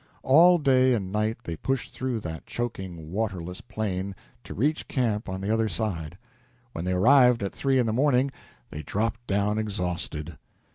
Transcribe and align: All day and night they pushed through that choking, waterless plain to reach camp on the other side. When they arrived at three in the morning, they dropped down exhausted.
All 0.23 0.57
day 0.57 0.95
and 0.95 1.11
night 1.11 1.37
they 1.43 1.55
pushed 1.55 1.93
through 1.93 2.21
that 2.21 2.47
choking, 2.47 3.11
waterless 3.11 3.61
plain 3.61 4.15
to 4.43 4.55
reach 4.55 4.87
camp 4.87 5.29
on 5.29 5.41
the 5.41 5.53
other 5.53 5.67
side. 5.67 6.17
When 6.73 6.85
they 6.85 6.93
arrived 6.93 7.43
at 7.43 7.53
three 7.53 7.77
in 7.77 7.85
the 7.85 7.93
morning, 7.93 8.31
they 8.71 8.81
dropped 8.81 9.27
down 9.27 9.59
exhausted. 9.59 10.39